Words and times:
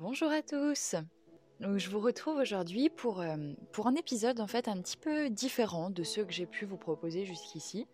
Bonjour 0.00 0.32
à 0.32 0.40
tous. 0.40 0.94
je 1.60 1.90
vous 1.90 2.00
retrouve 2.00 2.38
aujourd'hui 2.38 2.88
pour, 2.88 3.20
euh, 3.20 3.36
pour 3.70 3.86
un 3.86 3.94
épisode 3.94 4.40
en 4.40 4.46
fait 4.46 4.66
un 4.66 4.80
petit 4.80 4.96
peu 4.96 5.28
différent 5.28 5.90
de 5.90 6.04
ceux 6.04 6.24
que 6.24 6.32
j'ai 6.32 6.46
pu 6.46 6.64
vous 6.64 6.78
proposer 6.78 7.26
jusqu'ici. 7.26 7.86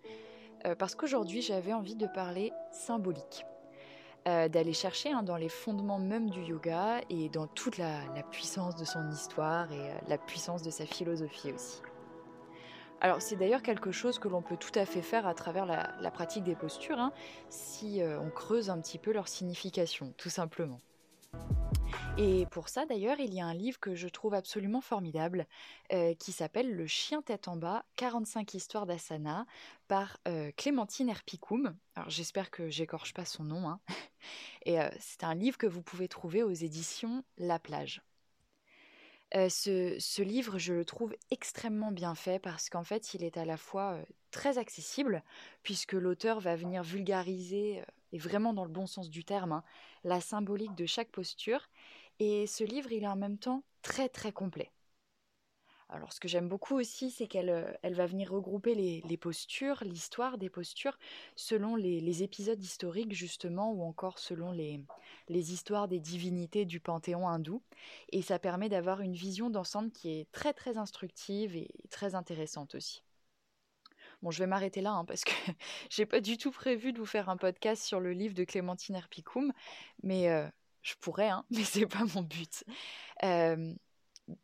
Euh, 0.66 0.76
parce 0.76 0.94
qu'aujourd'hui 0.94 1.42
j'avais 1.42 1.72
envie 1.72 1.96
de 1.96 2.06
parler 2.06 2.52
symbolique. 2.70 3.44
Euh, 4.28 4.48
d'aller 4.48 4.72
chercher 4.72 5.10
hein, 5.10 5.24
dans 5.24 5.36
les 5.36 5.48
fondements 5.48 5.98
même 5.98 6.30
du 6.30 6.42
yoga 6.42 7.00
et 7.10 7.28
dans 7.28 7.48
toute 7.48 7.76
la, 7.76 7.98
puissance 8.30 8.76
de 8.76 8.84
son 8.84 9.10
histoire 9.10 9.72
et 9.72 9.90
la 10.06 10.16
puissance 10.16 10.62
de 10.62 10.70
sa 10.70 10.86
philosophie 10.86 11.50
aussi. 11.50 11.82
Alors 13.00 13.20
c'est 13.20 13.34
d'ailleurs 13.34 13.62
quelque 13.62 13.90
chose 13.90 14.20
que 14.20 14.28
l'on 14.28 14.42
peut 14.42 14.56
tout 14.56 14.78
à 14.78 14.86
fait 14.86 15.02
faire 15.02 15.26
à 15.26 15.34
travers 15.34 15.66
la, 15.66 16.10
pratique 16.12 16.44
des 16.44 16.54
postures, 16.54 17.00
hein, 17.00 17.12
si 17.48 18.00
on 18.04 18.30
creuse 18.30 18.70
un 18.70 18.80
petit 18.80 18.98
peu 18.98 19.12
leur 19.12 19.26
signification, 19.26 20.14
tout 20.16 20.30
simplement. 20.30 20.78
Et 22.18 22.46
pour 22.46 22.70
ça, 22.70 22.86
d'ailleurs, 22.86 23.20
il 23.20 23.34
y 23.34 23.42
a 23.42 23.46
un 23.46 23.52
livre 23.52 23.78
que 23.78 23.94
je 23.94 24.08
trouve 24.08 24.32
absolument 24.32 24.80
formidable 24.80 25.46
euh, 25.92 26.14
qui 26.14 26.32
s'appelle 26.32 26.74
Le 26.74 26.86
chien 26.86 27.20
tête 27.20 27.46
en 27.46 27.56
bas, 27.56 27.84
45 27.96 28.54
histoires 28.54 28.86
d'asana 28.86 29.44
par 29.86 30.16
euh, 30.26 30.50
Clémentine 30.56 31.10
Herpicum. 31.10 31.76
Alors 31.94 32.08
j'espère 32.08 32.50
que 32.50 32.70
j'écorche 32.70 33.12
pas 33.12 33.26
son 33.26 33.44
nom. 33.44 33.68
Hein. 33.68 33.80
Et 34.64 34.80
euh, 34.80 34.88
c'est 34.98 35.24
un 35.24 35.34
livre 35.34 35.58
que 35.58 35.66
vous 35.66 35.82
pouvez 35.82 36.08
trouver 36.08 36.42
aux 36.42 36.52
éditions 36.52 37.22
La 37.36 37.58
Plage. 37.58 38.00
ce, 39.34 40.22
livre, 40.22 40.58
je 40.58 40.72
le 40.72 40.86
trouve 40.86 41.14
extrêmement 41.30 41.92
bien 41.92 42.14
fait 42.14 42.38
parce 42.38 42.70
qu'en 42.70 42.84
fait, 42.84 43.12
il 43.12 43.24
est 43.24 43.36
à 43.36 43.44
la 43.44 43.58
fois 43.58 43.98
très 44.30 44.56
accessible, 44.56 45.22
puisque 45.62 45.92
l'auteur 45.92 46.40
va 46.40 46.56
venir 46.56 46.82
vulgariser, 46.82 47.82
et 48.12 48.18
vraiment 48.18 48.54
dans 48.54 48.64
le 48.64 48.70
bon 48.70 48.86
sens 48.86 49.10
du 49.10 49.24
terme, 49.24 49.52
hein, 49.52 49.64
la 50.04 50.20
symbolique 50.20 50.74
de 50.74 50.86
chaque 50.86 51.10
posture, 51.10 51.68
et 52.18 52.46
ce 52.46 52.64
livre, 52.64 52.92
il 52.92 53.04
est 53.04 53.08
en 53.08 53.16
même 53.16 53.38
temps 53.38 53.62
très 53.82 54.08
très 54.08 54.32
complet. 54.32 54.70
Alors 55.88 56.12
ce 56.12 56.18
que 56.18 56.26
j'aime 56.26 56.48
beaucoup 56.48 56.74
aussi, 56.74 57.12
c'est 57.12 57.28
qu'elle 57.28 57.48
euh, 57.48 57.72
elle 57.82 57.94
va 57.94 58.06
venir 58.06 58.32
regrouper 58.32 58.74
les, 58.74 59.16
postures, 59.16 59.84
l'histoire 59.84 60.36
des 60.36 60.50
postures, 60.50 60.98
selon 61.36 61.76
les, 61.76 62.22
épisodes 62.24 62.60
historiques 62.60 63.12
justement, 63.12 63.70
ou 63.70 63.82
encore 63.82 64.18
selon 64.18 64.50
les, 64.50 64.82
les 65.28 65.52
histoires 65.52 65.86
des 65.86 66.00
divinités 66.00 66.64
du 66.64 66.80
panthéon 66.80 67.28
hindou. 67.28 67.62
Et 68.10 68.22
ça 68.22 68.40
permet 68.40 68.68
d'avoir 68.68 69.00
une 69.00 69.14
vision 69.14 69.48
d'ensemble 69.48 69.92
qui 69.92 70.10
est 70.10 70.30
très 70.32 70.52
très 70.52 70.76
instructive 70.76 71.54
et 71.54 71.70
très 71.90 72.16
intéressante 72.16 72.74
aussi. 72.74 73.02
Bon, 74.22 74.30
je 74.30 74.38
vais 74.40 74.46
m'arrêter 74.46 74.80
là 74.80 74.92
hein, 74.92 75.04
parce 75.04 75.22
que 75.24 75.32
j'ai 75.90 76.06
pas 76.06 76.20
du 76.20 76.36
tout 76.36 76.50
prévu 76.50 76.92
de 76.92 76.98
vous 76.98 77.06
faire 77.06 77.28
un 77.28 77.36
podcast 77.36 77.84
sur 77.84 78.00
le 78.00 78.12
livre 78.12 78.34
de 78.34 78.44
Clémentine 78.44 78.96
Herpicum, 78.96 79.52
mais 80.02 80.30
euh, 80.30 80.48
je 80.86 80.94
pourrais, 81.00 81.28
hein, 81.28 81.44
mais 81.50 81.64
c'est 81.64 81.86
pas 81.86 82.04
mon 82.14 82.22
but. 82.22 82.64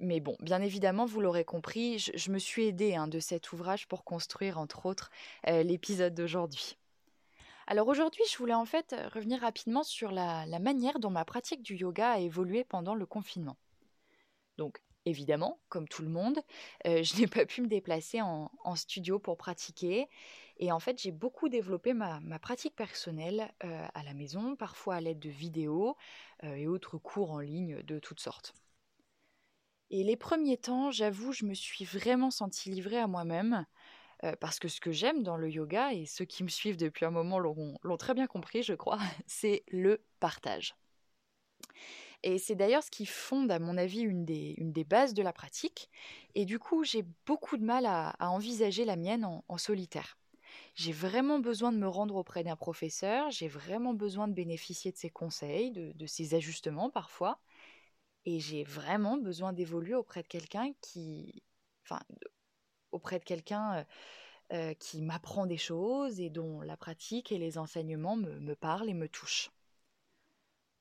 mais 0.01 0.21
bon, 0.21 0.37
bien 0.41 0.61
évidemment, 0.61 1.07
vous 1.07 1.21
l'aurez 1.21 1.45
compris, 1.45 1.99
je, 1.99 2.31
me 2.31 2.39
suis 2.39 2.67
aidée 2.67 2.95
hein, 2.95 3.09
de 3.09 3.21
cet 3.21 3.53
ouvrage 3.53 3.87
pour 3.89 4.05
construire, 4.05 4.59
entre 4.59 4.87
autres, 4.87 5.11
euh, 5.49 5.63
l'épisode 5.63 6.15
d'aujourd'hui. 6.15 6.77
Alors 7.69 7.87
aujourd'hui, 7.87 8.25
je 8.31 8.37
voulais 8.39 8.55
en 8.55 8.65
fait 8.65 8.95
revenir 9.15 9.41
rapidement 9.41 9.85
sur 9.85 10.11
la, 10.11 10.47
manière 10.59 10.99
dont 10.99 11.11
ma 11.11 11.25
pratique 11.25 11.63
du 11.63 11.77
yoga 11.77 12.11
a 12.11 12.19
évolué 12.19 12.65
pendant 12.65 12.95
le 12.95 13.07
confinement. 13.07 13.57
Donc, 14.59 14.83
évidemment, 15.05 15.61
comme 15.69 15.89
tout 15.89 16.03
le 16.03 16.09
monde, 16.09 16.41
je 16.85 17.21
n'ai 17.21 17.27
pas 17.27 17.47
pu 17.47 17.63
me 17.63 17.69
déplacer 17.69 18.21
en, 18.21 18.51
studio 18.75 19.19
pour 19.19 19.37
pratiquer. 19.37 20.09
Et 20.59 20.71
en 20.71 20.79
fait, 20.79 21.01
j'ai 21.01 21.11
beaucoup 21.11 21.49
développé 21.49 21.93
ma, 21.95 22.21
pratique 22.41 22.77
personnelle 22.77 23.53
à 23.61 24.03
la 24.05 24.15
maison, 24.15 24.57
parfois 24.57 24.97
à 24.97 25.01
l'aide 25.01 25.19
de 25.19 25.31
vidéos 25.31 25.97
et 26.43 26.67
autres 26.67 26.99
cours 26.99 27.33
en 27.33 27.41
ligne 27.41 27.83
de 27.83 27.99
toutes 27.99 28.21
sortes. 28.21 28.55
Et 29.93 30.05
les 30.05 30.17
premiers 30.17 30.57
temps, 30.57 30.91
j'avoue, 30.91 31.33
je 31.33 31.45
me 31.45 31.53
suis 31.53 31.85
vraiment 31.85 32.31
sentie 32.31 32.71
livrée 32.71 32.99
à 32.99 33.07
moi-même, 33.07 33.67
parce 34.41 34.59
que 34.59 34.69
ce 34.69 34.81
que 34.81 34.91
j'aime 34.91 35.23
dans 35.23 35.37
le 35.37 35.51
yoga, 35.51 35.93
et 35.93 36.07
ceux 36.07 36.25
qui 36.25 36.45
me 36.45 36.49
suivent 36.49 36.79
depuis 36.79 37.05
un 37.05 37.11
moment 37.11 37.39
l'ont 37.39 37.97
très 37.99 38.15
bien 38.15 38.27
compris, 38.27 38.63
je 38.63 38.73
crois, 38.73 38.99
c'est 39.27 39.65
le 39.69 40.03
partage. 40.19 40.75
Et 42.23 42.39
c'est 42.39 42.55
d'ailleurs 42.55 42.83
ce 42.85 42.91
qui 42.91 43.07
fonde, 43.07 43.51
à 43.51 43.59
mon 43.59 43.77
avis, 43.77 44.01
une 44.01 44.25
des, 44.25 44.85
bases 44.85 45.15
de 45.15 45.23
la 45.23 45.33
pratique. 45.33 45.91
Et 46.35 46.45
du 46.45 46.59
coup, 46.59 46.85
j'ai 46.85 47.05
beaucoup 47.27 47.57
de 47.57 47.65
mal 47.65 47.85
à, 47.87 48.15
envisager 48.21 48.85
la 48.85 48.97
mienne 48.97 49.25
en, 49.25 49.59
solitaire. 49.59 50.19
J'ai 50.75 50.93
vraiment 50.93 51.39
besoin 51.39 51.73
de 51.73 51.79
me 51.79 51.89
rendre 51.89 52.17
auprès 52.17 52.45
d'un 52.45 52.57
professeur, 52.57 53.31
j'ai 53.31 53.49
vraiment 53.49 53.95
besoin 53.95 54.29
de 54.29 54.35
bénéficier 54.35 54.93
de 54.93 54.97
ses 54.97 55.11
conseils, 55.11 55.71
de, 55.73 56.07
ses 56.07 56.35
ajustements 56.35 56.91
parfois, 56.91 57.39
et 58.27 58.39
j'ai 58.39 58.63
vraiment 58.65 59.17
besoin 59.17 59.53
d'évoluer 59.53 59.95
auprès 59.95 60.23
de 60.23 60.29
quelqu'un 60.29 60.73
qui, 60.83 61.43
enfin, 61.85 62.01
auprès 62.93 63.19
de 63.19 63.25
quelqu'un 63.25 63.75
euh, 63.75 63.85
euh, 64.53 64.75
qui 64.75 65.01
m'apprend 65.03 65.47
des 65.47 65.57
choses 65.57 66.21
et 66.21 66.31
dont 66.31 66.61
la 66.61 66.77
pratique 66.77 67.33
et 67.33 67.39
les 67.39 67.59
enseignements 67.59 68.17
me, 68.17 68.39
me 68.39 68.55
parlent 68.55 68.91
et 68.91 68.95
me 68.95 69.09
touchent. 69.09 69.51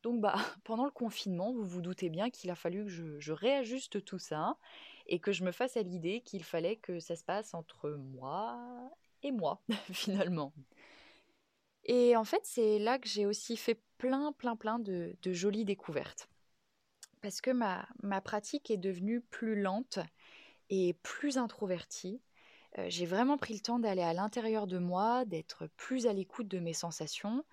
Donc 0.04 0.20
bah 0.20 0.36
pendant 0.64 0.86
le 0.86 0.92
confinement, 0.92 1.54
vous 1.54 1.66
vous 1.66 1.82
doutez 1.82 2.10
bien 2.10 2.30
qu'il 2.30 2.50
a 2.50 2.56
fallu 2.56 2.86
que 2.86 3.20
je, 3.20 3.32
réajuste 3.32 4.04
tout 4.04 4.20
ça 4.20 4.58
et 5.08 5.20
que 5.20 5.32
je 5.32 5.44
me 5.44 5.52
fasse 5.52 5.78
à 5.78 5.82
l'idée 5.82 6.22
qu'il 6.22 6.44
fallait 6.44 6.78
que 6.78 7.00
ça 7.00 7.16
se 7.16 7.24
passe 7.24 7.54
entre 7.54 7.90
moi 7.90 8.60
et 9.24 9.32
moi 9.32 9.62
finalement. 9.92 10.54
Et 11.86 12.16
en 12.16 12.24
fait, 12.24 12.42
c'est 12.44 12.78
là 12.78 13.00
que 13.00 13.08
j'ai 13.08 13.26
aussi 13.26 13.58
fait 13.58 13.82
plein, 13.98 14.32
plein, 14.34 14.56
plein 14.56 14.78
de, 14.80 15.16
jolies 15.26 15.66
découvertes. 15.66 16.30
Parce 17.22 17.42
que 17.42 17.52
ma, 17.52 17.88
pratique 18.22 18.70
est 18.70 18.78
devenue 18.78 19.22
plus 19.22 19.60
lente 19.60 20.00
et 20.70 20.94
plus 21.02 21.38
introvertie. 21.38 22.22
Euh, 22.78 22.86
j'ai 22.88 23.06
vraiment 23.06 23.38
pris 23.38 23.54
le 23.56 23.60
temps 23.60 23.80
d'aller 23.80 24.02
à 24.02 24.14
l'intérieur 24.14 24.68
de 24.68 24.78
moi, 24.78 25.26
d'être 25.26 25.68
plus 25.76 26.08
à 26.08 26.14
l'écoute 26.14 26.48
de 26.48 26.60
mes 26.60 26.74
sensations 26.74 27.44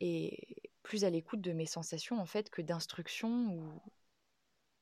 et 0.00 0.67
plus 0.88 1.04
à 1.04 1.10
l'écoute 1.10 1.42
de 1.42 1.52
mes 1.52 1.66
sensations 1.66 2.18
en 2.18 2.24
fait 2.24 2.48
que 2.48 2.62
d'instructions 2.62 3.52
ou, 3.52 3.82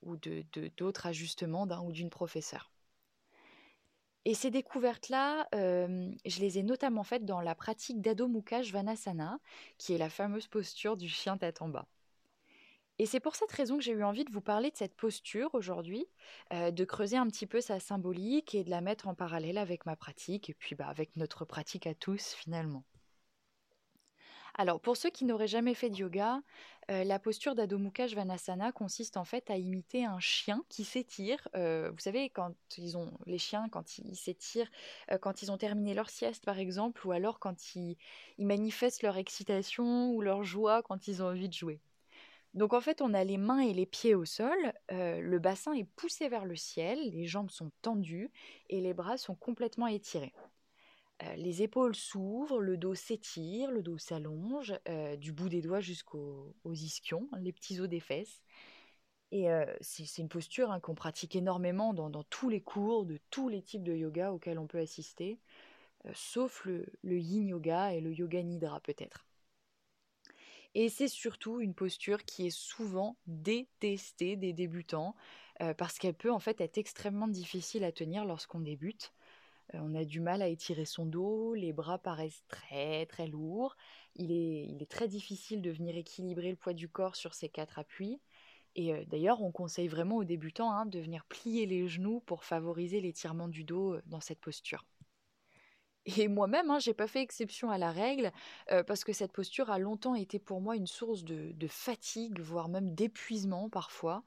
ou 0.02 0.16
de, 0.16 0.44
d'autres 0.76 1.06
ajustements 1.06 1.66
d'un 1.66 1.82
ou 1.82 1.90
d'une 1.90 2.10
professeure. 2.10 2.70
Et 4.24 4.34
ces 4.34 4.52
découvertes-là, 4.52 5.48
euh, 5.56 6.08
je 6.24 6.40
les 6.40 6.58
ai 6.58 6.62
notamment 6.62 7.02
faites 7.02 7.24
dans 7.24 7.40
la 7.40 7.56
pratique 7.56 8.00
d'Adho 8.00 8.28
Mukha 8.28 8.62
Svanasana, 8.62 9.40
qui 9.78 9.94
est 9.94 9.98
la 9.98 10.08
fameuse 10.08 10.46
posture 10.46 10.96
du 10.96 11.08
chien 11.08 11.38
tête 11.38 11.60
en 11.60 11.68
bas. 11.68 11.88
Et 13.00 13.06
c'est 13.06 13.20
pour 13.20 13.34
cette 13.34 13.50
raison 13.50 13.76
que 13.76 13.82
j'ai 13.82 13.92
eu 13.92 14.04
envie 14.04 14.24
de 14.24 14.32
vous 14.32 14.40
parler 14.40 14.70
de 14.70 14.76
cette 14.76 14.94
posture 14.94 15.50
aujourd'hui, 15.54 16.06
euh, 16.52 16.70
de 16.70 16.84
creuser 16.84 17.16
un 17.16 17.26
petit 17.26 17.48
peu 17.48 17.60
sa 17.60 17.80
symbolique 17.80 18.54
et 18.54 18.62
de 18.62 18.70
la 18.70 18.80
mettre 18.80 19.08
en 19.08 19.16
parallèle 19.16 19.58
avec 19.58 19.86
ma 19.86 19.96
pratique, 19.96 20.50
et 20.50 20.54
puis 20.54 20.76
bah, 20.76 20.86
avec 20.86 21.16
notre 21.16 21.44
pratique 21.44 21.88
à 21.88 21.94
tous 21.94 22.32
finalement. 22.34 22.84
Alors, 24.58 24.80
pour 24.80 24.96
ceux 24.96 25.10
qui 25.10 25.26
n'auraient 25.26 25.46
jamais 25.46 25.74
fait 25.74 25.90
de 25.90 25.96
yoga, 25.96 26.40
euh, 26.90 27.04
la 27.04 27.18
posture 27.18 27.54
d'Adho 27.54 27.76
Mukha 27.76 28.08
Svanasana 28.08 28.72
consiste 28.72 29.18
en 29.18 29.24
fait 29.24 29.50
à 29.50 29.58
imiter 29.58 30.06
un 30.06 30.18
chien 30.18 30.64
qui 30.70 30.84
s'étire. 30.84 31.46
Euh, 31.54 31.90
vous 31.90 31.98
savez, 31.98 32.30
quand 32.30 32.54
ils 32.78 32.96
ont 32.96 33.12
les 33.26 33.36
chiens, 33.36 33.68
quand 33.68 33.98
ils 33.98 34.16
s'étirent, 34.16 34.70
euh, 35.10 35.18
quand 35.18 35.42
ils 35.42 35.52
ont 35.52 35.58
terminé 35.58 35.92
leur 35.92 36.08
sieste 36.08 36.46
par 36.46 36.58
exemple, 36.58 37.06
ou 37.06 37.12
alors 37.12 37.38
quand 37.38 37.76
ils, 37.76 37.98
manifestent 38.38 39.02
leur 39.02 39.18
excitation 39.18 40.10
ou 40.12 40.22
leur 40.22 40.42
joie 40.42 40.82
quand 40.82 41.06
ils 41.06 41.22
ont 41.22 41.26
envie 41.26 41.50
de 41.50 41.54
jouer. 41.54 41.80
Donc 42.54 42.72
en 42.72 42.80
fait, 42.80 43.02
on 43.02 43.12
a 43.12 43.24
les 43.24 43.36
mains 43.36 43.60
et 43.60 43.74
les 43.74 43.84
pieds 43.84 44.14
au 44.14 44.24
sol, 44.24 44.56
le 44.88 45.38
bassin 45.38 45.74
est 45.74 45.84
poussé 45.84 46.30
vers 46.30 46.46
le 46.46 46.56
ciel, 46.56 46.98
les 47.10 47.26
jambes 47.26 47.50
sont 47.50 47.70
tendues 47.82 48.30
et 48.70 48.80
les 48.80 48.94
bras 48.94 49.18
sont 49.18 49.34
complètement 49.34 49.88
étirés. 49.88 50.32
Les 51.37 51.62
épaules 51.62 51.97
s'ouvrent, 51.97 52.60
le 52.60 52.77
dos 52.77 52.94
s'étire, 52.94 53.71
le 53.71 53.82
dos 53.82 53.99
s'allonge, 53.99 54.75
du 55.19 55.32
bout 55.32 55.49
des 55.49 55.62
doigts 55.62 55.81
jusqu'aux 55.81 56.54
ischions, 56.66 57.28
les 57.38 57.53
petits 57.53 57.81
os 57.81 57.88
des 57.88 58.00
fesses. 58.00 58.43
Et 59.32 59.48
c'est 59.80 60.18
une 60.18 60.28
posture 60.28 60.71
hein, 60.71 60.80
qu'on 60.80 60.95
pratique 60.95 61.34
énormément 61.34 61.95
dans, 61.95 62.22
tous 62.24 62.48
les 62.48 62.60
cours 62.60 63.07
de 63.07 63.18
tous 63.30 63.48
les 63.48 63.63
types 63.63 63.83
de 63.83 63.95
yoga 63.95 64.33
auxquels 64.33 64.59
on 64.59 64.66
peut 64.66 64.78
assister, 64.78 65.39
sauf 66.15 66.65
le, 66.65 66.86
yin 67.19 67.48
yoga 67.48 67.92
et 67.92 68.01
le 68.01 68.12
yoga 68.12 68.42
nidra 68.42 68.80
peut-être. 68.80 69.27
Et 70.74 70.91
c'est 70.91 71.09
surtout 71.09 71.60
une 71.60 71.74
posture 71.74 72.24
qui 72.24 72.47
est 72.47 72.57
souvent 72.57 73.16
détestée 73.27 74.36
des 74.36 74.53
débutants 74.53 75.16
parce 75.78 75.98
qu'elle 75.98 76.15
peut 76.15 76.30
en 76.30 76.39
fait 76.39 76.60
être 76.60 76.77
extrêmement 76.77 77.28
difficile 77.28 77.83
à 77.84 77.92
tenir 77.92 78.27
lorsqu'on 78.27 78.60
débute. 78.60 79.12
On 79.82 79.94
a 79.94 80.04
du 80.04 80.20
mal 80.20 80.42
à 80.42 80.48
étirer 80.48 80.84
son 80.84 81.06
dos, 81.06 81.54
les 81.54 81.72
bras 81.72 81.98
paraissent 81.98 82.44
très 82.48 83.06
très 83.06 83.26
lourds. 83.26 83.76
Il 84.14 84.32
est, 84.32 84.90
très 84.90 85.08
difficile 85.08 85.62
de 85.62 85.70
venir 85.70 85.96
équilibrer 85.96 86.50
le 86.50 86.56
poids 86.56 86.72
du 86.72 86.88
corps 86.88 87.16
sur 87.16 87.34
ces 87.34 87.48
quatre 87.48 87.78
appuis. 87.78 88.20
Et 88.74 89.04
d'ailleurs, 89.06 89.42
on 89.42 89.52
conseille 89.52 89.88
vraiment 89.88 90.16
aux 90.16 90.24
débutants 90.24 90.70
hein, 90.70 90.86
de 90.86 91.00
venir 91.00 91.24
plier 91.24 91.66
les 91.66 91.88
genoux 91.88 92.20
pour 92.20 92.44
favoriser 92.44 93.00
l'étirement 93.00 93.48
du 93.48 93.64
dos 93.64 93.96
dans 94.06 94.20
cette 94.20 94.40
posture. 94.40 94.84
Et 96.04 96.28
moi-même, 96.28 96.70
hein, 96.70 96.78
j'ai 96.78 96.94
pas 96.94 97.08
fait 97.08 97.22
exception 97.22 97.70
à 97.70 97.78
la 97.78 97.90
règle, 97.90 98.32
parce 98.86 99.02
que 99.02 99.12
cette 99.12 99.32
posture 99.32 99.70
a 99.70 99.78
longtemps 99.78 100.14
été 100.14 100.38
pour 100.38 100.60
moi 100.60 100.76
une 100.76 100.86
source 100.86 101.24
de 101.24 101.66
fatigue, 101.68 102.38
voire 102.38 102.68
même 102.68 102.94
d'épuisement 102.94 103.68
parfois, 103.68 104.22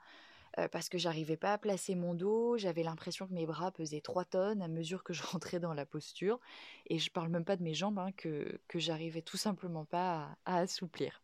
euh, 0.57 0.67
parce 0.67 0.89
que 0.89 0.97
j'arrivais 0.97 1.37
pas 1.37 1.53
à 1.53 1.57
placer 1.57 1.95
mon 1.95 2.13
dos, 2.13 2.57
j'avais 2.57 2.83
l'impression 2.83 3.27
que 3.27 3.33
mes 3.33 3.45
bras 3.45 3.71
pesaient 3.71 4.01
3 4.01 4.25
tonnes 4.25 4.61
à 4.61 4.67
mesure 4.67 5.03
que 5.03 5.13
je 5.13 5.23
rentrais 5.31 5.59
dans 5.59 5.73
la 5.73 5.85
posture, 5.85 6.39
et 6.87 6.99
je 6.99 7.11
parle 7.11 7.29
même 7.29 7.45
pas 7.45 7.55
de 7.55 7.63
mes 7.63 7.73
jambes, 7.73 7.99
hein, 7.99 8.11
que, 8.13 8.59
que 8.67 8.79
j'arrivais 8.79 9.21
tout 9.21 9.37
simplement 9.37 9.85
pas 9.85 10.37
à, 10.45 10.55
à 10.55 10.57
assouplir. 10.59 11.21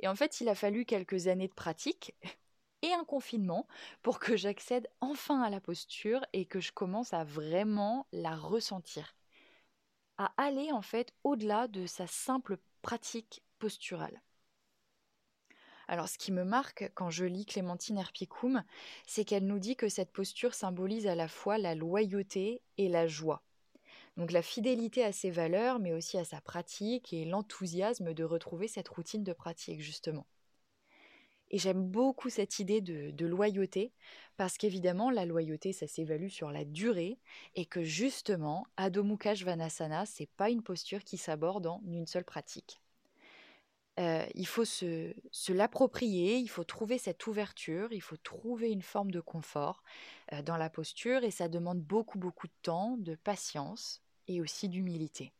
Et 0.00 0.08
en 0.08 0.14
fait, 0.14 0.40
il 0.40 0.48
a 0.48 0.54
fallu 0.54 0.84
quelques 0.84 1.26
années 1.26 1.48
de 1.48 1.54
pratique, 1.54 2.14
et 2.82 2.92
un 2.94 3.04
confinement 3.04 3.66
pour 4.02 4.18
que 4.18 4.36
j'accède 4.36 4.88
enfin 5.00 5.42
à 5.42 5.50
la 5.50 5.60
posture 5.60 6.24
et 6.32 6.46
que 6.46 6.60
je 6.60 6.72
commence 6.72 7.12
à 7.12 7.24
vraiment 7.24 8.06
la 8.12 8.34
ressentir 8.34 9.14
à 10.20 10.34
aller 10.36 10.70
en 10.70 10.82
fait 10.82 11.14
au-delà 11.24 11.66
de 11.66 11.86
sa 11.86 12.06
simple 12.06 12.58
pratique 12.82 13.42
posturale. 13.58 14.20
Alors 15.90 16.08
ce 16.08 16.18
qui 16.18 16.30
me 16.30 16.44
marque 16.44 16.88
quand 16.94 17.10
je 17.10 17.24
lis 17.24 17.44
Clémentine 17.44 17.98
Herpicum, 17.98 18.62
c'est 19.08 19.24
qu'elle 19.24 19.48
nous 19.48 19.58
dit 19.58 19.74
que 19.74 19.88
cette 19.88 20.12
posture 20.12 20.54
symbolise 20.54 21.08
à 21.08 21.16
la 21.16 21.26
fois 21.26 21.58
la 21.58 21.74
loyauté 21.74 22.62
et 22.78 22.88
la 22.88 23.08
joie. 23.08 23.42
Donc 24.16 24.30
la 24.30 24.40
fidélité 24.40 25.02
à 25.04 25.10
ses 25.10 25.32
valeurs, 25.32 25.80
mais 25.80 25.92
aussi 25.92 26.16
à 26.16 26.24
sa 26.24 26.40
pratique 26.40 27.12
et 27.12 27.24
l'enthousiasme 27.24 28.14
de 28.14 28.22
retrouver 28.22 28.68
cette 28.68 28.86
routine 28.86 29.24
de 29.24 29.32
pratique 29.32 29.80
justement. 29.80 30.28
Et 31.50 31.58
j'aime 31.58 31.82
beaucoup 31.82 32.30
cette 32.30 32.60
idée 32.60 32.80
de, 32.80 33.26
loyauté, 33.26 33.92
parce 34.36 34.58
qu'évidemment, 34.58 35.10
la 35.10 35.26
loyauté, 35.26 35.72
ça 35.72 35.88
s'évalue 35.88 36.28
sur 36.28 36.52
la 36.52 36.64
durée, 36.64 37.18
et 37.56 37.66
que 37.66 37.82
justement, 37.82 38.64
Adho 38.76 39.02
Mukha 39.02 39.34
Svanasana, 39.34 40.06
c'est 40.06 40.30
pas 40.36 40.50
une 40.50 40.62
posture 40.62 41.02
qui 41.02 41.16
s'aborde 41.16 41.66
en 41.66 41.82
une 41.88 42.06
seule 42.06 42.24
pratique. 42.24 42.80
Il 43.98 44.46
faut 44.46 44.64
se, 44.64 45.12
l'approprier, 45.52 46.38
il 46.38 46.48
faut 46.48 46.64
trouver 46.64 46.96
cette 46.96 47.26
ouverture, 47.26 47.92
il 47.92 48.00
faut 48.00 48.16
trouver 48.16 48.70
une 48.70 48.82
forme 48.82 49.10
de 49.10 49.20
confort 49.20 49.82
dans 50.44 50.56
la 50.56 50.70
posture, 50.70 51.22
et 51.22 51.30
ça 51.30 51.48
demande 51.48 51.80
beaucoup, 51.80 52.18
beaucoup 52.18 52.46
de 52.46 52.52
temps, 52.62 52.96
de 52.98 53.14
patience 53.14 54.02
et 54.26 54.40
aussi 54.40 54.68
d'humilité. 54.68 55.32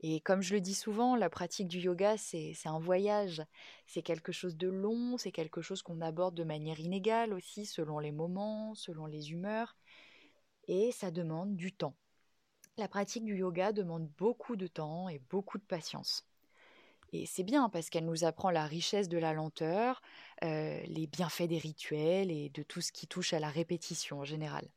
Et 0.00 0.20
comme 0.20 0.42
je 0.42 0.54
le 0.54 0.60
dis 0.60 0.74
souvent, 0.74 1.16
la 1.16 1.28
pratique 1.28 1.66
du 1.66 1.78
yoga, 1.78 2.16
c'est 2.16 2.54
un 2.66 2.78
voyage. 2.78 3.42
C'est 3.86 4.02
quelque 4.02 4.30
chose 4.30 4.56
de 4.56 4.68
long, 4.68 5.16
c'est 5.16 5.32
quelque 5.32 5.60
chose 5.60 5.82
qu'on 5.82 6.00
aborde 6.00 6.36
de 6.36 6.44
manière 6.44 6.78
inégale 6.78 7.32
aussi, 7.32 7.66
selon 7.66 7.98
les 7.98 8.12
moments, 8.12 8.74
selon 8.76 9.06
les 9.06 9.32
humeurs. 9.32 9.76
Et 10.68 10.92
ça 10.92 11.10
demande 11.10 11.56
du 11.56 11.72
temps. 11.72 11.96
La 12.76 12.86
pratique 12.86 13.24
du 13.24 13.36
yoga 13.36 13.72
demande 13.72 14.08
beaucoup 14.18 14.54
de 14.54 14.68
temps 14.68 15.08
et 15.08 15.20
beaucoup 15.30 15.58
de 15.58 15.64
patience. 15.64 16.24
Et 17.12 17.26
c'est 17.26 17.42
bien 17.42 17.68
parce 17.68 17.90
qu'elle 17.90 18.04
nous 18.04 18.24
apprend 18.24 18.50
la 18.50 18.66
richesse 18.66 19.08
de 19.08 19.18
la 19.18 19.32
lenteur, 19.32 20.02
les 20.42 21.08
bienfaits 21.10 21.48
des 21.48 21.58
rituels 21.58 22.30
et 22.30 22.50
de 22.50 22.62
tout 22.62 22.80
ce 22.80 22.92
qui 22.92 23.06
touche 23.06 23.32
à 23.32 23.40
la 23.40 23.48
répétition 23.48 24.20
en 24.20 24.24
général. 24.24 24.68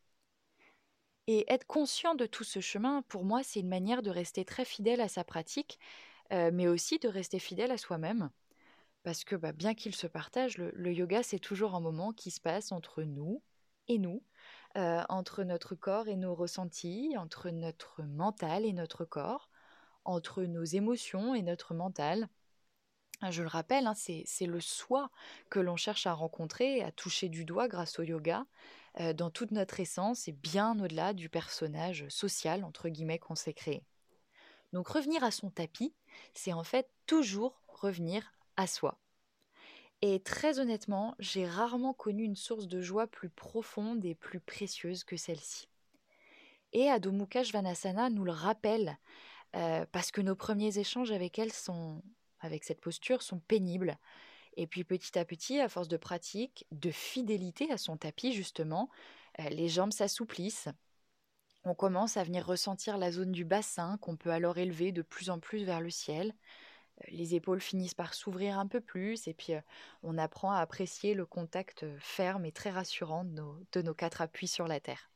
Et 1.27 1.45
être 1.51 1.67
conscient 1.67 2.15
de 2.15 2.25
tout 2.25 2.43
ce 2.43 2.59
chemin, 2.59 3.03
pour 3.03 3.25
moi, 3.25 3.43
c'est 3.43 3.59
une 3.59 3.67
manière 3.67 4.01
de 4.01 4.09
rester 4.09 4.45
très 4.45 4.65
fidèle 4.65 5.01
à 5.01 5.07
sa 5.07 5.23
pratique, 5.23 5.79
mais 6.31 6.67
aussi 6.67 6.99
de 6.99 7.09
rester 7.09 7.39
fidèle 7.39 7.71
à 7.71 7.77
soi-même. 7.77 8.29
Parce 9.03 9.23
que 9.23 9.35
bah, 9.35 9.51
bien 9.51 9.73
qu'il 9.73 9.95
se 9.95 10.07
partage, 10.07 10.57
le, 10.57 10.93
yoga, 10.93 11.23
c'est 11.23 11.39
toujours 11.39 11.75
un 11.75 11.79
moment 11.79 12.13
qui 12.13 12.31
se 12.31 12.39
passe 12.39 12.71
entre 12.71 13.03
nous 13.03 13.41
et 13.87 13.97
nous, 13.97 14.23
entre 14.75 15.43
notre 15.43 15.75
corps 15.75 16.07
et 16.07 16.15
nos 16.15 16.35
ressentis, 16.35 17.15
entre 17.17 17.49
notre 17.49 18.03
mental 18.03 18.65
et 18.65 18.73
notre 18.73 19.05
corps, 19.05 19.49
entre 20.05 20.43
nos 20.43 20.63
émotions 20.63 21.35
et 21.35 21.41
notre 21.41 21.73
mental. 21.73 22.27
Je 23.29 23.43
le 23.43 23.47
rappelle, 23.47 23.85
hein, 23.85 23.93
c'est 23.93 24.45
le 24.47 24.59
soi 24.59 25.11
que 25.49 25.59
l'on 25.59 25.75
cherche 25.75 26.07
à 26.07 26.13
rencontrer, 26.13 26.81
à 26.81 26.91
toucher 26.91 27.29
du 27.29 27.45
doigt 27.45 27.67
grâce 27.67 27.99
au 27.99 28.03
yoga, 28.03 28.45
euh, 28.99 29.13
dans 29.13 29.29
toute 29.29 29.51
notre 29.51 29.79
essence 29.79 30.27
et 30.27 30.31
bien 30.31 30.79
au-delà 30.79 31.13
du 31.13 31.29
personnage 31.29 32.07
social, 32.09 32.63
entre 32.63 32.89
guillemets, 32.89 33.19
qu'on 33.19 33.35
s'est 33.35 33.53
créé. 33.53 33.83
Donc 34.73 34.87
revenir 34.87 35.23
à 35.23 35.31
son 35.31 35.51
tapis, 35.51 35.93
c'est 36.33 36.53
en 36.53 36.63
fait 36.63 36.89
toujours 37.05 37.61
revenir 37.67 38.33
à 38.57 38.65
soi. 38.65 38.97
Et 40.01 40.19
très 40.19 40.59
honnêtement, 40.59 41.13
j'ai 41.19 41.47
rarement 41.47 41.93
connu 41.93 42.23
une 42.23 42.35
source 42.35 42.67
de 42.67 42.81
joie 42.81 43.05
plus 43.05 43.29
profonde 43.29 44.03
et 44.03 44.15
plus 44.15 44.39
précieuse 44.39 45.03
que 45.03 45.15
celle-ci. 45.15 45.67
Et 46.73 46.89
Adho 46.89 47.11
Mukha 47.11 47.43
Svanasana 47.43 48.09
nous 48.09 48.23
le 48.23 48.31
rappelle, 48.31 48.97
euh, 49.55 49.85
parce 49.91 50.11
que 50.11 50.21
nos 50.21 50.35
premiers 50.35 50.77
échanges 50.77 51.11
avec 51.11 51.37
elle 51.37 51.51
sont, 51.51 52.01
avec 52.39 52.63
cette 52.63 52.81
posture, 52.81 53.21
sont 53.21 53.39
pénibles. 53.39 53.97
Et 54.57 54.67
puis 54.67 54.83
petit 54.83 55.17
à 55.17 55.25
petit, 55.25 55.59
à 55.59 55.69
force 55.69 55.87
de 55.87 55.97
pratique, 55.97 56.65
de 56.71 56.91
fidélité 56.91 57.71
à 57.71 57.77
son 57.77 57.97
tapis 57.97 58.33
justement, 58.33 58.89
euh, 59.39 59.49
les 59.49 59.69
jambes 59.69 59.93
s'assouplissent. 59.93 60.69
On 61.63 61.75
commence 61.75 62.17
à 62.17 62.23
venir 62.23 62.45
ressentir 62.45 62.97
la 62.97 63.11
zone 63.11 63.31
du 63.31 63.45
bassin 63.45 63.97
qu'on 63.99 64.17
peut 64.17 64.31
alors 64.31 64.57
élever 64.57 64.91
de 64.91 65.01
plus 65.01 65.29
en 65.29 65.39
plus 65.39 65.63
vers 65.63 65.79
le 65.79 65.89
ciel. 65.89 66.33
Euh, 67.01 67.03
les 67.09 67.35
épaules 67.35 67.61
finissent 67.61 67.93
par 67.93 68.13
s'ouvrir 68.13 68.57
un 68.57 68.67
peu 68.67 68.81
plus 68.81 69.27
et 69.27 69.33
puis 69.33 69.53
on 70.03 70.17
apprend 70.17 70.51
à 70.51 70.59
apprécier 70.59 71.13
le 71.13 71.25
contact 71.25 71.85
ferme 71.99 72.45
et 72.45 72.51
très 72.51 72.71
rassurant 72.71 73.25
de 73.25 73.81
nos, 73.81 73.93
quatre 73.93 74.21
appuis 74.21 74.47
sur 74.47 74.67
la 74.67 74.79
terre. 74.79 75.11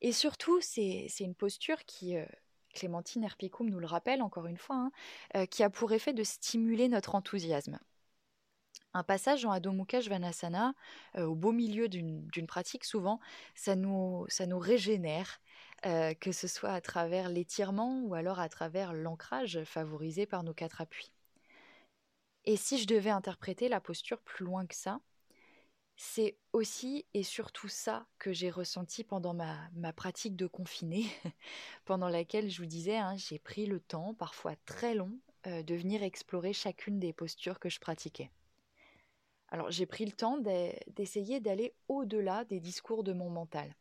Et 0.00 0.12
surtout, 0.12 0.60
c'est 0.60 1.08
une 1.18 1.34
posture 1.34 1.84
qui, 1.84 2.16
Clémentine 2.78 3.24
Herpicum 3.24 3.68
nous 3.68 3.80
le 3.80 3.86
rappelle 3.86 4.22
encore 4.22 4.46
une 4.46 4.56
fois, 4.56 4.90
hein, 5.34 5.46
qui 5.46 5.62
a 5.62 5.70
pour 5.70 5.92
effet 5.92 6.12
de 6.12 6.22
stimuler 6.22 6.88
notre 6.88 7.14
enthousiasme 7.14 7.78
un 8.94 9.02
passage 9.02 9.42
dans 9.42 9.50
Adho 9.50 9.72
Mukha 9.72 10.00
euh, 11.16 11.24
au 11.24 11.34
beau 11.34 11.52
milieu 11.52 11.88
d'une 11.88 12.46
pratique, 12.46 12.84
souvent, 12.84 13.20
ça 13.54 13.76
nous, 13.76 14.26
ça 14.28 14.46
nous 14.46 14.58
régénère, 14.58 15.40
euh, 15.86 16.14
que 16.14 16.32
ce 16.32 16.48
soit 16.48 16.72
à 16.72 16.80
travers 16.80 17.28
l'étirement 17.28 18.02
ou 18.02 18.14
alors 18.14 18.40
à 18.40 18.48
travers 18.48 18.92
l'ancrage 18.92 19.62
favorisé 19.64 20.26
par 20.26 20.42
nos 20.42 20.54
quatre 20.54 20.80
appuis. 20.80 21.12
Et 22.44 22.56
si 22.56 22.78
je 22.78 22.86
devais 22.86 23.10
interpréter 23.10 23.68
la 23.68 23.80
posture 23.80 24.20
plus 24.20 24.44
loin 24.44 24.66
que 24.66 24.74
ça, 24.74 25.00
c'est 26.00 26.36
aussi 26.52 27.04
et 27.12 27.24
surtout 27.24 27.66
ça 27.66 28.06
que 28.20 28.32
j'ai 28.32 28.50
ressenti 28.50 29.02
pendant 29.02 29.34
ma, 29.34 29.92
pratique 29.92 30.36
de 30.36 30.46
confiné, 30.46 31.04
pendant 31.84 32.08
laquelle 32.08 32.48
je 32.48 32.62
vous 32.62 32.68
disais, 32.68 32.96
hein, 32.96 33.16
j'ai 33.16 33.40
pris 33.40 33.66
le 33.66 33.80
temps, 33.80 34.14
parfois 34.14 34.54
très 34.64 34.94
long, 34.94 35.10
euh, 35.48 35.64
de 35.64 35.74
venir 35.74 36.04
explorer 36.04 36.52
chacune 36.52 37.00
des 37.00 37.12
postures 37.12 37.58
que 37.58 37.68
je 37.68 37.80
pratiquais. 37.80 38.30
Alors 39.48 39.72
j'ai 39.72 39.86
pris 39.86 40.04
le 40.06 40.12
temps 40.12 40.38
d'essayer 40.38 41.40
d'aller 41.40 41.74
au-delà 41.88 42.44
des 42.44 42.60
discours 42.60 43.02
de 43.02 43.12
mon 43.12 43.28
mental. 43.28 43.74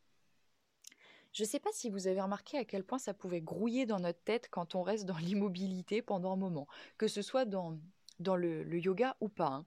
Je 1.34 1.44
ne 1.44 1.48
sais 1.48 1.60
pas 1.60 1.70
si 1.72 1.91
vous 1.91 2.08
avez 2.08 2.20
remarqué 2.20 2.58
à 2.58 2.65
quel 2.65 2.84
point 2.84 2.98
ça 2.98 3.13
pouvait 3.13 3.41
grouiller 3.41 3.86
dans 3.86 4.00
notre 4.00 4.24
tête 4.24 4.48
quand 4.50 4.74
on 4.74 4.82
reste 4.82 5.06
dans 5.06 5.18
l'immobilité 5.20 6.01
pendant 6.01 6.34
un 6.34 6.38
moment, 6.38 6.68
que 6.98 7.08
ce 7.08 7.22
soit 7.22 7.46
dans, 7.46 7.77
dans 8.20 8.36
le, 8.36 8.65
yoga 8.80 9.15
ou 9.22 9.30
pas. 9.30 9.50
Hein. 9.50 9.65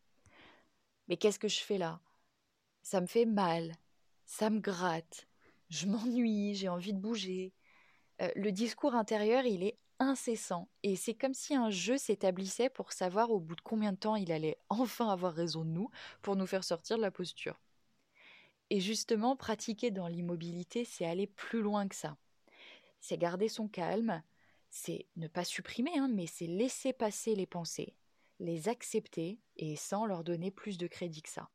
Mais 1.07 1.17
qu'est-ce 1.17 1.39
que 1.39 1.47
je 1.47 1.61
fais 1.61 1.79
là? 1.79 2.01
Ça 2.83 3.01
me 3.01 3.07
fait 3.07 3.27
mal, 3.27 3.73
ça 4.27 4.51
me 4.51 4.61
gratte, 4.61 5.29
je 5.69 5.87
m'ennuie, 5.87 6.55
j'ai 6.55 6.69
envie 6.69 6.93
de 6.93 6.99
bouger. 6.99 7.53
Euh, 8.21 8.31
le 8.37 8.53
discours 8.53 8.95
intérieur, 8.95 9.45
il 9.45 9.63
est 9.63 9.79
incessant. 10.01 10.69
Et 10.83 10.97
c'est 10.97 11.15
comme 11.15 11.35
si 11.35 11.55
un 11.55 11.71
jeu 11.71 11.99
s'établissait 11.99 12.71
pour 12.71 12.93
savoir 12.93 13.31
au 13.31 13.39
bout 13.39 13.55
de 13.55 13.61
combien 13.61 13.93
de 13.93 13.99
temps 13.99 14.17
il 14.17 14.33
allait 14.33 14.59
enfin 14.69 15.09
avoir 15.09 15.35
raison 15.35 15.65
de 15.65 15.71
nous 15.71 15.91
pour 16.23 16.37
nous 16.37 16.47
faire 16.47 16.65
sortir 16.65 16.97
de 16.97 17.03
la 17.03 17.11
posture. 17.11 17.61
Et 18.71 18.81
justement, 18.81 19.37
pratiquer 19.37 19.91
dans 19.91 20.07
l'immobilité, 20.07 20.85
c'est 20.85 21.05
aller 21.05 21.27
plus 21.27 21.61
loin 21.61 21.89
que 21.89 21.97
ça. 21.97 22.17
C'est 23.01 23.19
garder 23.19 23.49
son 23.49 23.69
calme, 23.69 24.23
c'est 24.71 25.07
ne 25.17 25.27
pas 25.27 25.45
supprimer, 25.45 25.99
hein, 25.99 26.09
mais 26.09 26.27
c'est 26.27 26.47
laisser 26.47 26.93
passer 26.93 27.35
les 27.35 27.47
pensées, 27.47 27.97
les 28.39 28.69
accepter 28.69 29.41
et 29.57 29.75
sans 29.77 30.07
leur 30.07 30.23
donner 30.23 30.51
plus 30.51 30.79
de 30.79 30.87
crédit 30.87 31.23
que 31.23 31.29
ça. 31.29 31.51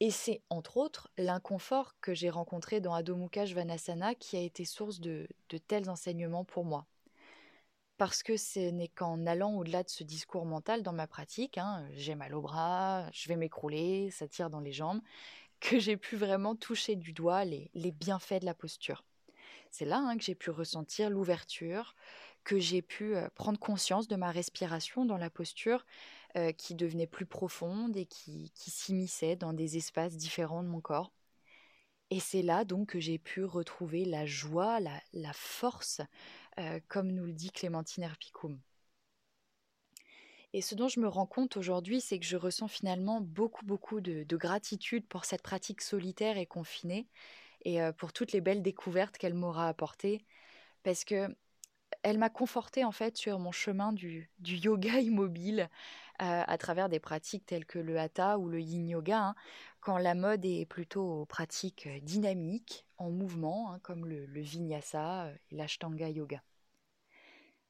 Et 0.00 0.10
c'est 0.10 0.42
entre 0.48 0.76
autres 0.76 1.10
l'inconfort 1.18 1.94
que 2.00 2.14
j'ai 2.14 2.30
rencontré 2.30 2.80
dans 2.80 2.94
Adho 2.94 3.16
Mukha 3.16 3.44
Vanasana 3.46 4.14
qui 4.14 4.36
a 4.36 4.40
été 4.40 4.64
source 4.64 5.00
de, 5.00 5.26
tels 5.66 5.90
enseignements 5.90 6.44
pour 6.44 6.64
moi. 6.64 6.86
Parce 7.96 8.22
que 8.22 8.36
ce 8.36 8.70
n'est 8.70 8.88
qu'en 8.88 9.26
allant 9.26 9.54
au-delà 9.54 9.82
de 9.82 9.88
ce 9.88 10.04
discours 10.04 10.46
mental 10.46 10.84
dans 10.84 10.92
ma 10.92 11.08
pratique, 11.08 11.58
hein, 11.58 11.84
j'ai 11.94 12.14
mal 12.14 12.32
au 12.32 12.40
bras, 12.40 13.10
je 13.12 13.28
vais 13.28 13.34
m'écrouler, 13.34 14.10
ça 14.12 14.28
tire 14.28 14.50
dans 14.50 14.60
les 14.60 14.70
jambes, 14.70 15.00
que 15.58 15.80
j'ai 15.80 15.96
pu 15.96 16.14
vraiment 16.14 16.54
toucher 16.54 16.94
du 16.94 17.12
doigt 17.12 17.44
les, 17.44 17.68
bienfaits 17.74 18.40
de 18.40 18.46
la 18.46 18.54
posture. 18.54 19.02
C'est 19.72 19.84
là 19.84 19.98
hein, 19.98 20.16
que 20.16 20.22
j'ai 20.22 20.36
pu 20.36 20.50
ressentir 20.50 21.10
l'ouverture, 21.10 21.96
que 22.44 22.60
j'ai 22.60 22.82
pu 22.82 23.16
euh, 23.16 23.28
prendre 23.34 23.58
conscience 23.58 24.06
de 24.06 24.14
ma 24.14 24.30
respiration 24.30 25.04
dans 25.04 25.18
la 25.18 25.28
posture, 25.28 25.84
euh, 26.38 26.52
qui 26.52 26.74
devenait 26.74 27.06
plus 27.06 27.26
profonde 27.26 27.96
et 27.96 28.06
qui, 28.06 28.52
qui 28.54 28.70
s'immisçait 28.70 29.36
dans 29.36 29.52
des 29.52 29.76
espaces 29.76 30.16
différents 30.16 30.62
de 30.62 30.68
mon 30.68 30.80
corps. 30.80 31.12
Et 32.10 32.20
c'est 32.20 32.42
là 32.42 32.64
donc 32.64 32.90
que 32.90 33.00
j'ai 33.00 33.18
pu 33.18 33.44
retrouver 33.44 34.04
la 34.04 34.24
joie, 34.24 34.78
la, 34.80 35.32
force, 35.32 36.00
euh, 36.58 36.80
comme 36.88 37.12
nous 37.12 37.24
le 37.24 37.32
dit 37.32 37.50
Clémentine 37.50 38.04
Herpicum. 38.04 38.58
Et 40.54 40.62
ce 40.62 40.74
dont 40.74 40.88
je 40.88 41.00
me 41.00 41.08
rends 41.08 41.26
compte 41.26 41.56
aujourd'hui, 41.56 42.00
c'est 42.00 42.18
que 42.18 42.24
je 42.24 42.36
ressens 42.36 42.68
finalement 42.68 43.20
beaucoup, 43.20 43.66
beaucoup 43.66 44.00
de, 44.00 44.24
gratitude 44.36 45.06
pour 45.06 45.24
cette 45.24 45.42
pratique 45.42 45.82
solitaire 45.82 46.38
et 46.38 46.46
confinée, 46.46 47.08
et 47.64 47.82
euh, 47.82 47.92
pour 47.92 48.12
toutes 48.12 48.32
les 48.32 48.40
belles 48.40 48.62
découvertes 48.62 49.18
qu'elle 49.18 49.34
m'aura 49.34 49.68
apportées, 49.68 50.24
parce 50.84 51.04
que 51.04 51.28
elle 52.02 52.18
m'a 52.18 52.30
confortée 52.30 52.84
en 52.84 52.92
fait 52.92 53.16
sur 53.16 53.38
mon 53.38 53.52
chemin 53.52 53.92
du, 53.92 54.30
yoga 54.44 55.00
immobile 55.00 55.68
à 56.18 56.58
travers 56.58 56.88
des 56.88 57.00
pratiques 57.00 57.46
telles 57.46 57.64
que 57.64 57.78
le 57.78 57.98
hatha 57.98 58.38
ou 58.38 58.48
le 58.48 58.60
yin 58.60 58.88
yoga, 58.88 59.20
hein, 59.20 59.34
quand 59.80 59.98
la 59.98 60.14
mode 60.14 60.44
est 60.44 60.66
plutôt 60.66 61.20
aux 61.20 61.26
pratiques 61.26 61.86
euh, 61.86 62.00
dynamiques, 62.00 62.84
en 62.96 63.10
mouvement, 63.10 63.72
hein, 63.72 63.78
comme 63.82 64.06
le, 64.06 64.26
vinyasa 64.40 65.26
euh, 65.26 65.34
et 65.50 65.56
l'ashtanga 65.56 66.08
yoga. 66.08 66.42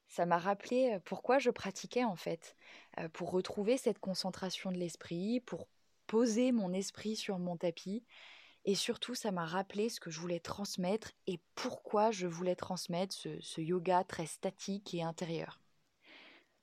Ça 0.08 0.24
m'a 0.24 0.38
rappelé 0.38 0.98
pourquoi 1.04 1.38
je 1.38 1.50
pratiquais 1.50 2.04
en 2.04 2.16
fait, 2.16 2.56
pour 3.12 3.30
retrouver 3.30 3.76
cette 3.76 3.98
concentration 3.98 4.72
de 4.72 4.78
l'esprit, 4.78 5.40
pour 5.40 5.68
poser 6.06 6.50
mon 6.50 6.72
esprit 6.72 7.14
sur 7.14 7.38
mon 7.38 7.58
tapis 7.58 8.06
et 8.64 8.74
surtout, 8.74 9.14
ça 9.14 9.30
m'a 9.30 9.46
rappelé 9.46 9.88
ce 9.88 9.98
que 9.98 10.10
je 10.10 10.20
voulais 10.20 10.40
transmettre 10.40 11.12
et 11.26 11.40
pourquoi 11.54 12.10
je 12.10 12.26
voulais 12.26 12.54
transmettre 12.54 13.14
ce, 13.14 13.60
yoga 13.62 14.04
très 14.04 14.26
statique 14.26 14.92
et 14.92 15.02
intérieur. 15.02 15.58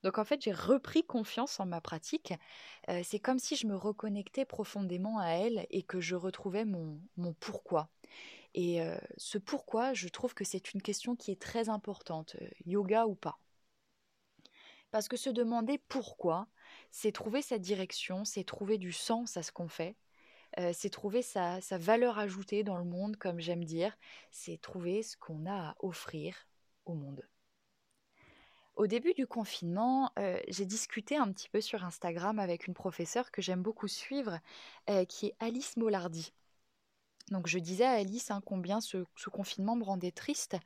Donc 0.05 0.19
en 0.19 0.23
fait, 0.23 0.43
j'ai 0.43 0.51
repris 0.51 1.03
confiance 1.03 1.59
en 1.59 1.65
ma 1.65 1.81
pratique. 1.81 2.31
Euh, 2.89 3.01
c'est 3.03 3.17
comme 3.17 3.39
si 3.39 3.55
je 3.55 3.65
me 3.65 3.75
reconnectais 3.75 4.45
profondément 4.45 5.17
à 5.17 5.29
elle 5.29 5.65
et 5.71 5.81
que 5.81 5.99
je 5.99 6.13
retrouvais 6.13 6.63
mon, 6.63 6.99
pourquoi. 7.39 7.89
Et 8.53 8.83
euh, 8.83 8.99
ce 9.17 9.39
pourquoi, 9.39 9.95
je 9.95 10.07
trouve 10.07 10.35
que 10.35 10.43
c'est 10.43 10.75
une 10.75 10.81
question 10.83 11.15
qui 11.15 11.31
est 11.31 11.41
très 11.41 11.69
importante, 11.69 12.35
euh, 12.39 12.47
yoga 12.67 13.07
ou 13.07 13.15
pas. 13.15 13.39
Parce 14.91 15.07
que 15.07 15.17
se 15.17 15.31
demander 15.31 15.79
pourquoi, 15.87 16.47
c'est 16.91 17.11
trouver 17.11 17.41
sa 17.41 17.57
direction, 17.57 18.25
c'est 18.25 18.43
trouver 18.43 18.77
du 18.77 18.91
sens 18.91 19.37
à 19.37 19.43
ce 19.43 19.51
qu'on 19.51 19.67
fait, 19.67 19.97
c'est 20.71 20.89
trouver 20.89 21.21
sa, 21.21 21.59
valeur 21.71 22.17
ajoutée 22.17 22.63
dans 22.63 22.77
le 22.77 22.85
monde, 22.85 23.17
comme 23.17 23.39
j'aime 23.41 23.65
dire, 23.65 23.97
c'est 24.31 24.61
trouver 24.61 25.03
ce 25.03 25.17
qu'on 25.17 25.45
a 25.47 25.71
à 25.71 25.75
offrir 25.79 26.47
au 26.85 26.93
monde. 26.93 27.27
Au 28.75 28.87
début 28.87 29.13
du 29.13 29.25
confinement, 29.25 30.11
euh, 30.19 30.39
j'ai 30.49 30.65
discuté 30.65 31.15
un 31.17 31.31
petit 31.31 31.49
peu 31.49 31.61
sur 31.61 31.83
Instagram 31.85 32.39
avec 32.39 32.67
une 32.67 32.73
professeure 32.73 33.31
que 33.31 33.41
j'aime 33.41 33.61
beaucoup 33.61 33.87
suivre, 33.87 34.39
euh, 34.89 35.05
qui 35.05 35.27
est 35.27 35.35
Alice 35.39 35.77
Mollardi. 35.77 36.33
Donc 37.31 37.47
je 37.47 37.57
disais 37.57 37.85
à 37.85 37.91
Alice 37.91 38.31
hein, 38.31 38.41
combien 38.45 38.81
ce, 38.81 38.97
confinement 39.31 39.75
me 39.75 39.83
rendait 39.83 40.11
triste 40.11 40.57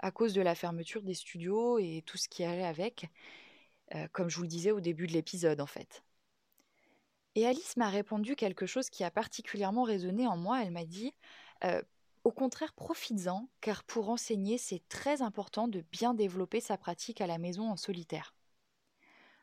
à 0.00 0.10
cause 0.10 0.32
de 0.34 0.40
la 0.42 0.54
fermeture 0.54 1.02
des 1.02 1.14
studios 1.14 1.78
et 1.78 2.02
tout 2.06 2.16
ce 2.18 2.28
qui 2.28 2.42
allait 2.42 2.64
avec, 2.64 3.06
comme 4.12 4.28
je 4.28 4.36
vous 4.36 4.42
le 4.42 4.48
disais 4.48 4.72
au 4.72 4.80
début 4.80 5.06
de 5.06 5.12
l'épisode 5.12 5.60
en 5.60 5.66
fait. 5.66 6.02
Et 7.38 7.46
Alice 7.46 7.76
m'a 7.76 7.88
répondu 7.88 8.34
quelque 8.34 8.66
chose 8.66 8.90
qui 8.90 9.04
a 9.04 9.12
particulièrement 9.12 9.84
résonné 9.84 10.26
en 10.26 10.36
moi. 10.36 10.60
Elle 10.62 10.72
m'a 10.72 10.84
dit 10.84 11.14
euh, 11.62 11.80
Au 12.24 12.32
contraire, 12.32 12.72
profites-en, 12.74 13.48
car 13.60 13.84
pour 13.84 14.10
enseigner, 14.10 14.58
c'est 14.58 14.82
très 14.88 15.22
important 15.22 15.68
de 15.68 15.84
bien 15.92 16.14
développer 16.14 16.60
sa 16.60 16.76
pratique 16.76 17.20
à 17.20 17.26
la 17.26 17.38
maison 17.38 17.70
en 17.70 17.76
solitaire. 17.76 18.34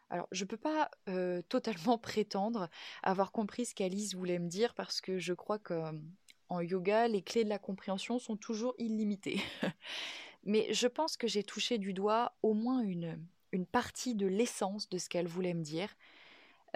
Alors, 0.09 0.27
je 0.31 0.43
ne 0.43 0.47
peux 0.47 0.57
pas 0.57 0.91
euh, 1.09 1.41
totalement 1.49 1.97
prétendre 1.97 2.69
avoir 3.03 3.31
compris 3.31 3.65
ce 3.65 3.75
qu'Alice 3.75 4.13
voulait 4.13 4.39
me 4.39 4.47
dire 4.47 4.73
parce 4.75 5.01
que 5.01 5.19
je 5.19 5.33
crois 5.33 5.59
qu'en 5.59 6.61
yoga, 6.61 7.07
les 7.07 7.21
clés 7.21 7.43
de 7.43 7.49
la 7.49 7.59
compréhension 7.59 8.19
sont 8.19 8.37
toujours 8.37 8.75
illimitées. 8.77 9.41
Mais 10.43 10.71
je 10.73 10.87
pense 10.87 11.17
que 11.17 11.27
j'ai 11.27 11.43
touché 11.43 11.79
du 11.79 11.93
doigt 11.93 12.37
au 12.43 12.53
moins 12.53 12.81
une, 12.81 13.19
une 13.51 13.65
partie 13.65 14.13
de 14.13 14.27
l'essence 14.27 14.89
de 14.89 14.99
ce 14.99 15.09
qu'elle 15.09 15.27
voulait 15.27 15.55
me 15.55 15.63
dire 15.63 15.89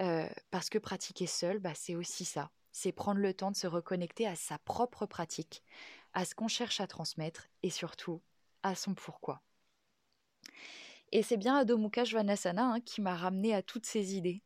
euh, 0.00 0.28
parce 0.50 0.70
que 0.70 0.78
pratiquer 0.78 1.26
seul, 1.26 1.58
bah, 1.58 1.74
c'est 1.74 1.94
aussi 1.94 2.24
ça. 2.24 2.50
C'est 2.72 2.92
prendre 2.92 3.20
le 3.20 3.34
temps 3.34 3.50
de 3.50 3.56
se 3.56 3.66
reconnecter 3.66 4.26
à 4.26 4.36
sa 4.36 4.58
propre 4.58 5.06
pratique, 5.06 5.62
à 6.12 6.24
ce 6.24 6.34
qu'on 6.34 6.48
cherche 6.48 6.80
à 6.80 6.86
transmettre 6.86 7.48
et 7.62 7.70
surtout 7.70 8.20
à 8.62 8.74
son 8.74 8.94
pourquoi. 8.94 9.42
Et 11.12 11.22
c'est 11.22 11.36
bien 11.36 11.56
Adho 11.56 11.76
Mukha 11.76 12.04
hein, 12.14 12.80
qui 12.84 13.00
m'a 13.00 13.16
ramené 13.16 13.54
à 13.54 13.62
toutes 13.62 13.86
ces 13.86 14.16
idées. 14.16 14.42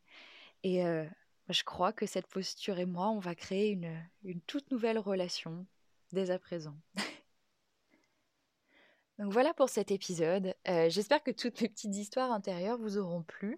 Et 0.63 0.85
euh, 0.85 1.05
je 1.49 1.63
crois 1.63 1.93
que 1.93 2.05
cette 2.07 2.27
posture 2.27 2.79
et 2.79 2.85
moi, 2.85 3.09
on 3.09 3.19
va 3.19 3.35
créer 3.35 3.79
une 4.23 4.41
toute 4.41 4.71
nouvelle 4.71 4.97
relation 4.97 5.65
dès 6.11 6.31
à 6.31 6.39
présent. 6.39 6.75
Donc 9.19 9.31
voilà 9.31 9.53
pour 9.53 9.69
cet 9.69 9.91
épisode. 9.91 10.53
Euh, 10.67 10.89
j'espère 10.89 11.23
que 11.23 11.31
toutes 11.31 11.61
mes 11.61 11.69
petites 11.69 11.95
histoires 11.95 12.31
intérieures 12.31 12.77
vous 12.77 12.97
auront 12.97 13.21
plu 13.21 13.57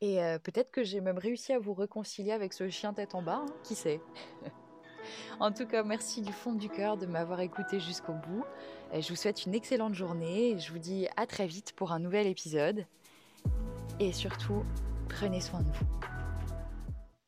et 0.00 0.22
euh, 0.22 0.38
peut-être 0.38 0.70
que 0.70 0.84
j'ai 0.84 1.00
même 1.00 1.18
réussi 1.18 1.52
à 1.52 1.58
vous 1.58 1.72
réconcilier 1.72 2.32
avec 2.32 2.52
ce 2.52 2.68
chien 2.68 2.92
tête 2.92 3.14
en 3.14 3.22
bas, 3.22 3.42
hein, 3.42 3.46
qui 3.64 3.74
sait? 3.74 4.00
en 5.40 5.50
tout 5.50 5.66
cas, 5.66 5.82
merci 5.82 6.20
du 6.20 6.32
fond 6.32 6.52
du 6.52 6.68
cœur 6.68 6.96
de 6.98 7.06
m'avoir 7.06 7.40
écouté 7.40 7.80
jusqu'au 7.80 8.12
bout. 8.12 8.44
je 8.92 9.08
vous 9.08 9.16
souhaite 9.16 9.46
une 9.46 9.54
excellente 9.54 9.94
journée 9.94 10.58
je 10.58 10.72
vous 10.72 10.78
dis 10.78 11.08
à 11.16 11.26
très 11.26 11.46
vite 11.46 11.72
pour 11.72 11.92
un 11.92 11.98
nouvel 11.98 12.26
épisode. 12.26 12.84
Et 14.00 14.12
surtout, 14.12 14.64
prenez 15.08 15.40
soin 15.40 15.62
de 15.62 15.70
vous. 15.70 16.17